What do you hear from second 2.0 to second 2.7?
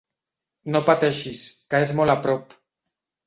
a prop.